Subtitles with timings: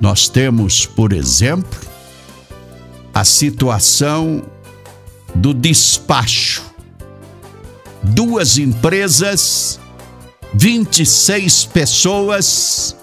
[0.00, 1.80] Nós temos, por exemplo,
[3.12, 4.44] a situação
[5.34, 6.62] do despacho.
[8.02, 9.80] Duas empresas,
[10.52, 12.96] 26 pessoas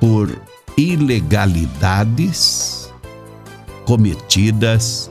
[0.00, 0.36] por
[0.76, 2.92] ilegalidades
[3.84, 5.08] cometidas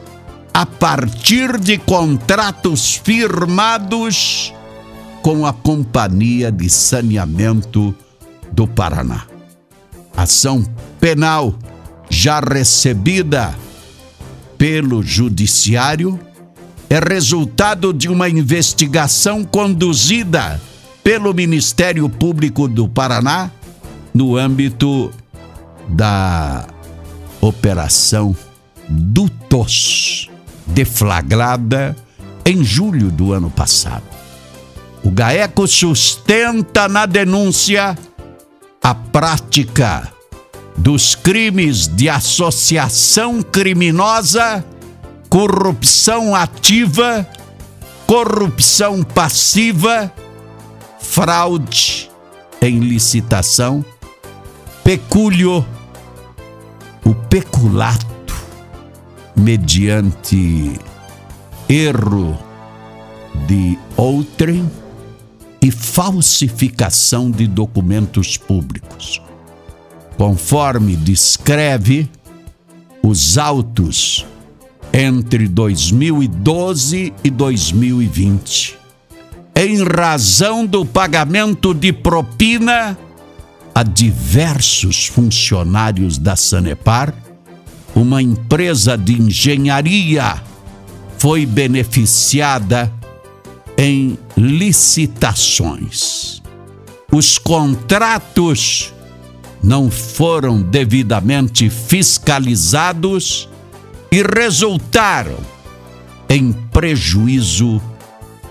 [0.54, 4.54] a partir de contratos firmados
[5.22, 7.94] com a Companhia de Saneamento
[8.52, 9.26] do Paraná.
[10.16, 10.64] Ação
[11.00, 11.54] penal
[12.10, 13.56] já recebida
[14.58, 16.20] pelo Judiciário
[16.90, 20.60] é resultado de uma investigação conduzida
[21.04, 23.52] pelo Ministério Público do Paraná
[24.14, 25.12] no âmbito
[25.88, 26.68] da
[27.40, 28.36] Operação
[28.90, 30.30] Dutos,
[30.66, 31.96] deflagrada
[32.44, 34.19] em julho do ano passado.
[35.04, 37.98] O GAECO sustenta na denúncia
[38.82, 40.12] a prática
[40.78, 44.64] dos crimes de associação criminosa,
[45.30, 47.28] corrupção ativa,
[48.08, 50.12] corrupção passiva,
[51.00, 52.10] fraude
[52.62, 53.84] em licitação,
[54.84, 55.66] pecúlio,
[57.06, 58.36] o peculato
[59.36, 60.80] mediante
[61.68, 62.38] erro
[63.48, 64.70] de outrem
[65.62, 69.22] e falsificação de documentos públicos.
[70.18, 72.10] Conforme descreve
[73.02, 74.26] os autos
[74.92, 78.78] entre 2012 e 2020,
[79.56, 82.98] em razão do pagamento de propina
[83.76, 87.14] a diversos funcionários da Sanepar,
[87.96, 90.42] uma empresa de engenharia
[91.18, 92.92] foi beneficiada
[93.82, 96.44] em licitações.
[97.10, 98.94] Os contratos
[99.64, 103.48] não foram devidamente fiscalizados
[104.12, 105.38] e resultaram
[106.28, 107.82] em prejuízo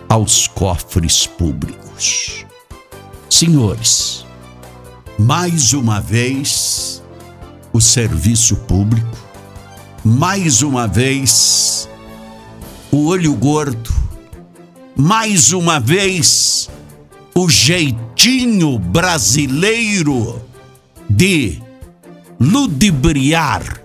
[0.08, 2.46] aos cofres públicos.
[3.28, 4.24] Senhores,
[5.18, 7.02] mais uma vez,
[7.70, 9.18] o serviço público,
[10.02, 11.86] mais uma vez,
[12.90, 13.97] o olho gordo,
[14.98, 16.68] mais uma vez
[17.32, 20.42] o jeitinho brasileiro
[21.08, 21.62] de
[22.40, 23.80] ludibriar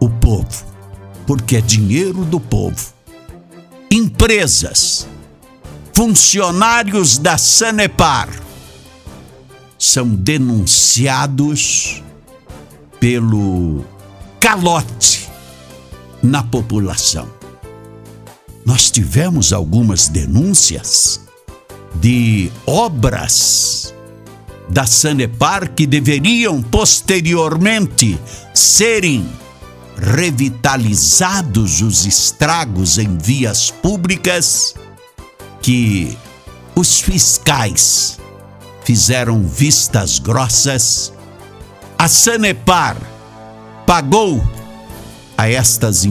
[0.00, 0.64] o povo,
[1.26, 2.94] porque é dinheiro do povo.
[3.90, 5.06] Empresas,
[5.92, 8.30] funcionários da Sanepar
[9.78, 12.02] são denunciados
[12.98, 13.84] pelo
[14.40, 15.28] calote
[16.22, 17.43] na população
[18.64, 21.20] nós tivemos algumas denúncias
[21.94, 23.94] de obras
[24.68, 28.18] da Sanepar que deveriam posteriormente
[28.54, 29.28] serem
[29.96, 34.74] revitalizados os estragos em vias públicas
[35.60, 36.16] que
[36.74, 38.18] os fiscais
[38.84, 41.12] fizeram vistas grossas.
[41.98, 42.96] A Sanepar
[43.86, 44.42] pagou
[45.36, 46.04] a estas